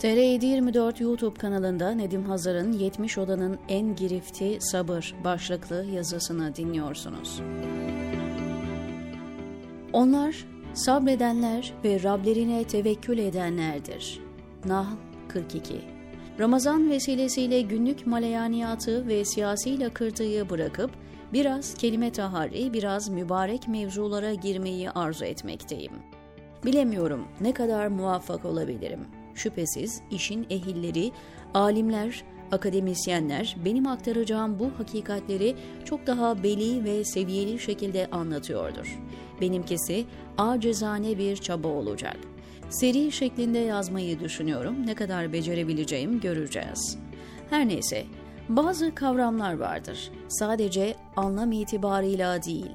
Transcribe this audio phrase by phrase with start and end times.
[0.00, 7.40] TR724 YouTube kanalında Nedim Hazar'ın 70 Odanın En Girifti Sabır başlıklı yazısını dinliyorsunuz.
[9.92, 14.20] Onlar sabredenler ve Rablerine tevekkül edenlerdir.
[14.64, 14.96] Nahl
[15.28, 15.80] 42
[16.38, 20.90] Ramazan vesilesiyle günlük maleyaniyatı ve siyasi lakırtıyı bırakıp
[21.32, 25.92] biraz kelime taharri, biraz mübarek mevzulara girmeyi arzu etmekteyim.
[26.64, 29.19] Bilemiyorum ne kadar muvaffak olabilirim.
[29.42, 31.12] Şüphesiz işin ehilleri,
[31.54, 39.00] alimler, akademisyenler benim aktaracağım bu hakikatleri çok daha beli ve seviyeli şekilde anlatıyordur.
[39.40, 40.04] Benimkisi
[40.38, 42.16] acizane bir çaba olacak.
[42.70, 44.86] Seri şeklinde yazmayı düşünüyorum.
[44.86, 46.98] Ne kadar becerebileceğim göreceğiz.
[47.50, 48.04] Her neyse,
[48.48, 50.10] bazı kavramlar vardır.
[50.28, 52.72] Sadece anlam itibarıyla değil,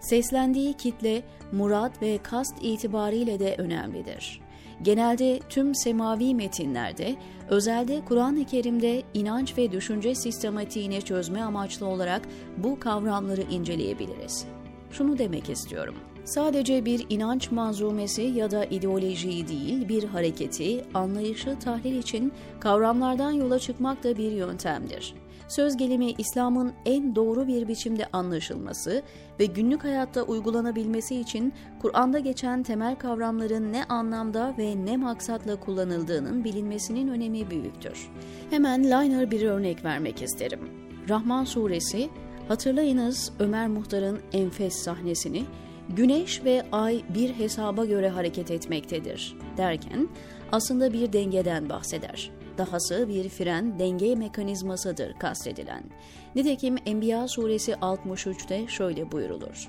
[0.00, 4.47] seslendiği kitle, murat ve kast itibariyle de önemlidir.
[4.82, 7.16] Genelde tüm semavi metinlerde,
[7.48, 12.22] özelde Kur'an-ı Kerim'de inanç ve düşünce sistematiğini çözme amaçlı olarak
[12.56, 14.46] bu kavramları inceleyebiliriz.
[14.90, 15.94] Şunu demek istiyorum.
[16.24, 23.58] Sadece bir inanç manzumesi ya da ideolojiyi değil, bir hareketi, anlayışı tahlil için kavramlardan yola
[23.58, 25.14] çıkmak da bir yöntemdir.
[25.48, 29.02] Söz gelimi İslam'ın en doğru bir biçimde anlaşılması
[29.40, 36.44] ve günlük hayatta uygulanabilmesi için Kur'an'da geçen temel kavramların ne anlamda ve ne maksatla kullanıldığının
[36.44, 38.10] bilinmesinin önemi büyüktür.
[38.50, 40.60] Hemen liner bir örnek vermek isterim.
[41.08, 42.08] Rahman suresi,
[42.48, 45.44] hatırlayınız Ömer Muhtar'ın enfes sahnesini,
[45.88, 50.08] güneş ve ay bir hesaba göre hareket etmektedir derken
[50.52, 52.37] aslında bir dengeden bahseder.
[52.58, 55.84] Dahası bir fren denge mekanizmasıdır kastedilen.
[56.34, 59.68] Nitekim Enbiya suresi 63'te şöyle buyurulur.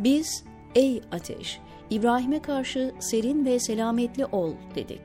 [0.00, 5.02] Biz ey ateş İbrahim'e karşı serin ve selametli ol dedik.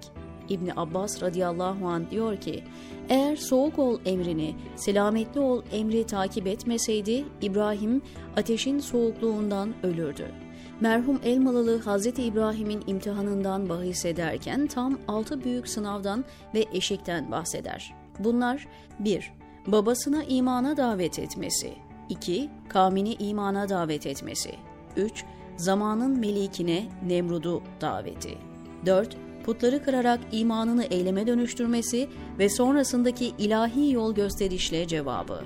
[0.50, 2.64] İbni Abbas radıyallahu anh diyor ki,
[3.10, 8.02] eğer soğuk ol emrini, selametli ol emri takip etmeseydi İbrahim
[8.38, 10.43] ateşin soğukluğundan ölürdü.
[10.84, 17.94] Merhum Elmalılı Hazreti İbrahim'in imtihanından bahis ederken tam altı büyük sınavdan ve eşikten bahseder.
[18.20, 18.68] Bunlar
[19.00, 19.32] 1.
[19.68, 21.74] Babasına imana davet etmesi
[22.10, 22.50] 2.
[22.70, 24.52] Kavmini imana davet etmesi
[24.98, 25.26] 3.
[25.58, 28.38] Zamanın melikine Nemrud'u daveti
[28.86, 29.18] 4.
[29.46, 35.42] Putları kırarak imanını eyleme dönüştürmesi ve sonrasındaki ilahi yol gösterişle cevabı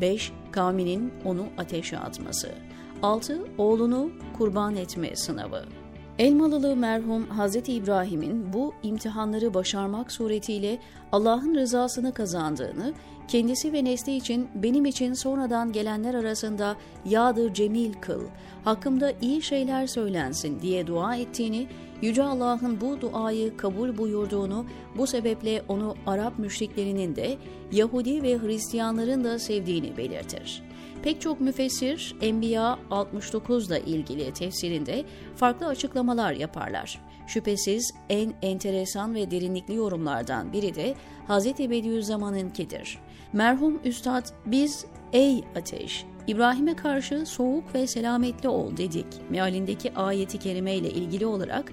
[0.00, 0.32] 5.
[0.52, 2.54] Kavminin onu ateşe atması
[3.02, 3.44] 6.
[3.58, 5.64] Oğlunu kurban etme sınavı.
[6.18, 7.56] Elmalılı merhum Hz.
[7.56, 10.78] İbrahim'in bu imtihanları başarmak suretiyle
[11.12, 12.92] Allah'ın rızasını kazandığını,
[13.28, 18.22] kendisi ve nesli için benim için sonradan gelenler arasında yadı cemil kıl,
[18.64, 21.68] hakkımda iyi şeyler söylensin diye dua ettiğini,
[22.02, 24.66] Yüce Allah'ın bu duayı kabul buyurduğunu,
[24.96, 27.36] bu sebeple onu Arap müşriklerinin de
[27.72, 30.62] Yahudi ve Hristiyanların da sevdiğini belirtir.
[31.02, 35.04] Pek çok müfessir Enbiya 69 ile ilgili tefsirinde
[35.36, 37.00] farklı açıklamalar yaparlar.
[37.26, 40.94] Şüphesiz en enteresan ve derinlikli yorumlardan biri de
[41.28, 41.46] Hz.
[41.58, 42.98] Bediüzzaman'ınkidir.
[43.32, 50.74] Merhum Üstad biz ey ateş İbrahim'e karşı soğuk ve selametli ol dedik mealindeki ayeti kerime
[50.74, 51.72] ile ilgili olarak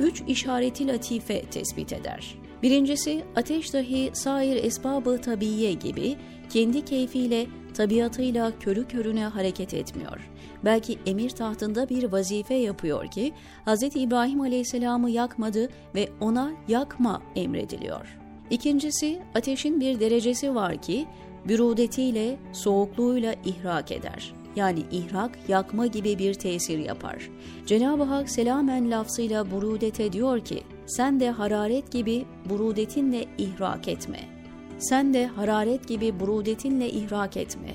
[0.00, 2.34] üç işareti latife tespit eder.
[2.62, 6.16] Birincisi ateş dahi sair esbabı tabiye gibi
[6.50, 10.30] kendi keyfiyle tabiatıyla körü körüne hareket etmiyor.
[10.64, 13.32] Belki emir tahtında bir vazife yapıyor ki
[13.66, 13.82] Hz.
[13.82, 18.18] İbrahim Aleyhisselam'ı yakmadı ve ona yakma emrediliyor.
[18.50, 21.06] İkincisi ateşin bir derecesi var ki
[21.48, 24.34] bürudetiyle, soğukluğuyla ihrak eder.
[24.56, 27.30] Yani ihrak, yakma gibi bir tesir yapar.
[27.66, 34.42] Cenab-ı Hak selamen lafzıyla burudete diyor ki, sen de hararet gibi burudetinle ihrak etme.''
[34.82, 37.74] sen de hararet gibi burudetinle ihrak etme.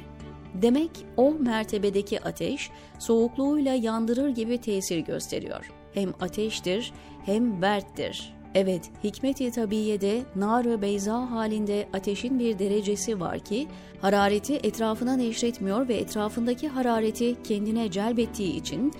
[0.53, 2.69] Demek o mertebedeki ateş
[2.99, 5.71] soğukluğuyla yandırır gibi tesir gösteriyor.
[5.93, 6.93] Hem ateştir
[7.25, 8.33] hem berttir.
[8.55, 13.67] Evet, hikmet-i tabiyede nar beyza halinde ateşin bir derecesi var ki,
[14.01, 18.93] harareti etrafına neşretmiyor ve etrafındaki harareti kendine celbettiği için,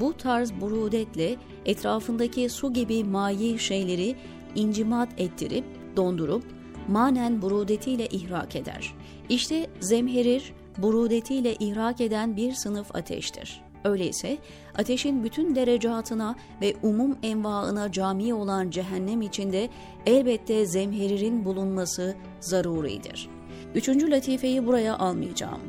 [0.00, 4.16] bu tarz burudetle etrafındaki su gibi mayi şeyleri
[4.54, 5.64] incimat ettirip,
[5.96, 6.44] dondurup,
[6.88, 8.94] manen burudetiyle ihrak eder.
[9.28, 13.60] İşte zemherir, burudetiyle ihrak eden bir sınıf ateştir.
[13.84, 14.38] Öyleyse
[14.78, 19.68] ateşin bütün derecatına ve umum envaına cami olan cehennem içinde
[20.06, 23.28] elbette zemheririn bulunması zaruridir.
[23.74, 25.60] Üçüncü latifeyi buraya almayacağım.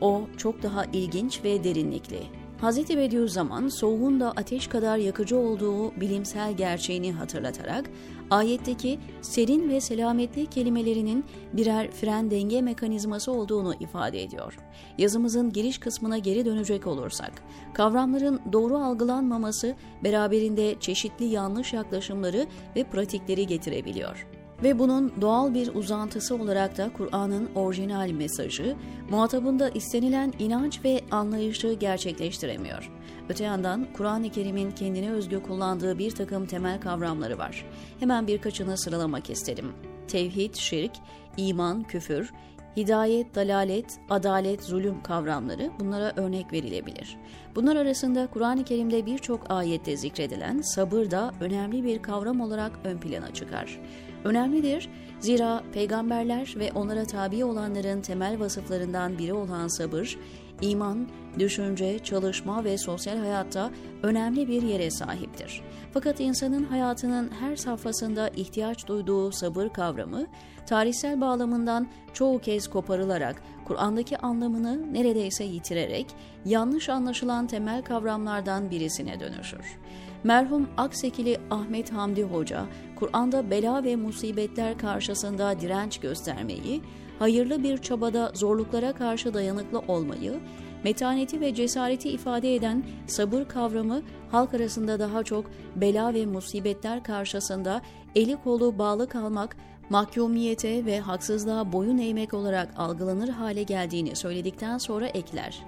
[0.00, 2.22] O çok daha ilginç ve derinlikli.
[2.62, 2.88] Hz.
[2.88, 7.90] Bediüzzaman soğuğun da ateş kadar yakıcı olduğu bilimsel gerçeğini hatırlatarak
[8.30, 14.58] ayetteki serin ve selametli kelimelerinin birer fren denge mekanizması olduğunu ifade ediyor.
[14.98, 17.32] Yazımızın giriş kısmına geri dönecek olursak,
[17.74, 19.74] kavramların doğru algılanmaması
[20.04, 24.26] beraberinde çeşitli yanlış yaklaşımları ve pratikleri getirebiliyor
[24.62, 28.76] ve bunun doğal bir uzantısı olarak da Kur'an'ın orijinal mesajı,
[29.10, 32.90] muhatabında istenilen inanç ve anlayışı gerçekleştiremiyor.
[33.28, 37.64] Öte yandan Kur'an-ı Kerim'in kendine özgü kullandığı bir takım temel kavramları var.
[38.00, 39.72] Hemen birkaçını sıralamak isterim.
[40.08, 40.92] Tevhid, şirk,
[41.36, 42.32] iman, küfür,
[42.76, 47.16] hidayet, dalalet, adalet, zulüm kavramları bunlara örnek verilebilir.
[47.54, 53.34] Bunlar arasında Kur'an-ı Kerim'de birçok ayette zikredilen sabır da önemli bir kavram olarak ön plana
[53.34, 53.80] çıkar.
[54.26, 54.88] Önemlidir
[55.20, 60.18] zira peygamberler ve onlara tabi olanların temel vasıflarından biri olan sabır,
[60.60, 61.08] iman,
[61.38, 63.70] düşünce, çalışma ve sosyal hayatta
[64.02, 65.62] önemli bir yere sahiptir.
[65.94, 70.26] Fakat insanın hayatının her safhasında ihtiyaç duyduğu sabır kavramı,
[70.66, 76.06] tarihsel bağlamından çoğu kez koparılarak, Kur'an'daki anlamını neredeyse yitirerek,
[76.44, 79.78] yanlış anlaşılan temel kavramlardan birisine dönüşür.
[80.24, 82.66] Merhum Aksekili Ahmet Hamdi Hoca,
[82.96, 86.82] Kur'an'da bela ve musibetler karşısında direnç göstermeyi,
[87.18, 90.40] hayırlı bir çabada zorluklara karşı dayanıklı olmayı,
[90.84, 97.82] metaneti ve cesareti ifade eden sabır kavramı halk arasında daha çok bela ve musibetler karşısında
[98.14, 99.56] eli kolu bağlı kalmak,
[99.90, 105.58] mahkumiyete ve haksızlığa boyun eğmek olarak algılanır hale geldiğini söyledikten sonra ekler.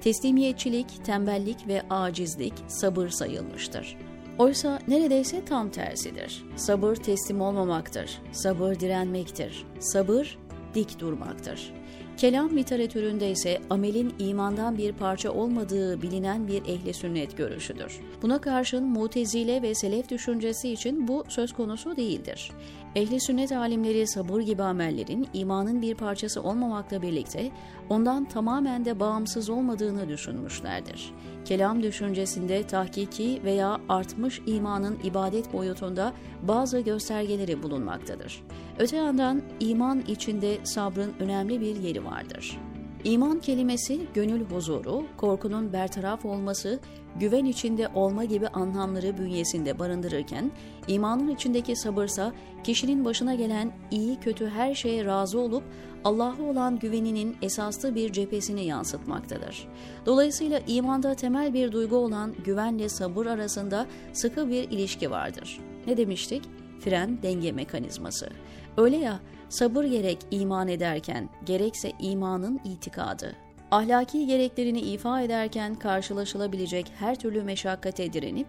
[0.00, 3.96] Teslimiyetçilik, tembellik ve acizlik sabır sayılmıştır.
[4.38, 6.44] Oysa neredeyse tam tersidir.
[6.56, 8.22] Sabır teslim olmamaktır.
[8.32, 9.66] Sabır direnmektir.
[9.80, 10.38] Sabır
[10.74, 11.72] dik durmaktır.
[12.18, 18.00] Kelam literatüründe ise amelin imandan bir parça olmadığı bilinen bir ehli sünnet görüşüdür.
[18.22, 22.50] Buna karşın mutezile ve selef düşüncesi için bu söz konusu değildir.
[22.94, 27.50] Ehli sünnet alimleri sabır gibi amellerin imanın bir parçası olmamakla birlikte
[27.88, 31.12] ondan tamamen de bağımsız olmadığını düşünmüşlerdir.
[31.44, 36.12] Kelam düşüncesinde tahkiki veya artmış imanın ibadet boyutunda
[36.42, 38.42] bazı göstergeleri bulunmaktadır.
[38.78, 42.58] Öte yandan iman içinde sabrın önemli bir yeri vardır.
[43.04, 46.80] İman kelimesi gönül huzuru, korkunun bertaraf olması,
[47.20, 50.50] güven içinde olma gibi anlamları bünyesinde barındırırken,
[50.88, 52.32] imanın içindeki sabırsa
[52.64, 55.62] kişinin başına gelen iyi kötü her şeye razı olup
[56.04, 59.68] Allah'a olan güveninin esaslı bir cephesini yansıtmaktadır.
[60.06, 65.60] Dolayısıyla imanda temel bir duygu olan güvenle sabır arasında sıkı bir ilişki vardır.
[65.86, 66.42] Ne demiştik?
[66.80, 68.28] Fren denge mekanizması.
[68.76, 73.36] Öyle ya sabır gerek iman ederken gerekse imanın itikadı.
[73.70, 78.46] Ahlaki gereklerini ifa ederken karşılaşılabilecek her türlü meşakkate direnip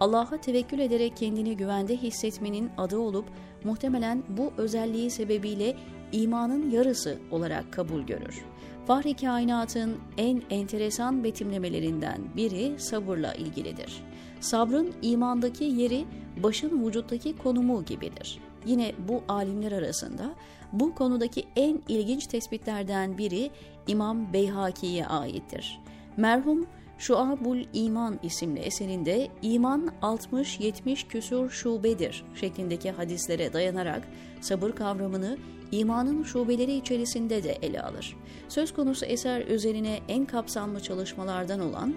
[0.00, 3.24] Allah'a tevekkül ederek kendini güvende hissetmenin adı olup
[3.64, 5.76] muhtemelen bu özelliği sebebiyle
[6.12, 8.44] imanın yarısı olarak kabul görür.
[8.86, 14.02] Fahri kainatın en enteresan betimlemelerinden biri sabırla ilgilidir.
[14.40, 16.04] Sabrın imandaki yeri
[16.36, 18.38] başın vücuttaki konumu gibidir.
[18.66, 20.34] Yine bu alimler arasında
[20.72, 23.50] bu konudaki en ilginç tespitlerden biri
[23.86, 25.80] İmam Beyhaki'ye aittir.
[26.16, 26.66] Merhum
[27.02, 34.08] Şuabul İman isimli eserinde iman 60-70 küsur şubedir şeklindeki hadislere dayanarak
[34.40, 35.38] sabır kavramını
[35.72, 38.16] imanın şubeleri içerisinde de ele alır.
[38.48, 41.94] Söz konusu eser üzerine en kapsamlı çalışmalardan olan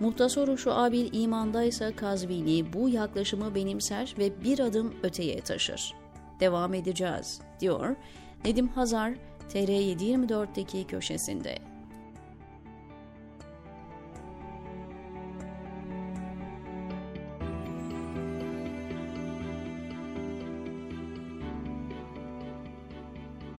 [0.00, 5.94] Muhtasar-ı Şuabil İman'da ise Kazvini bu yaklaşımı benimser ve bir adım öteye taşır.
[6.40, 7.96] Devam edeceğiz, diyor
[8.44, 9.12] Nedim Hazar
[9.52, 11.58] TR724'deki köşesinde.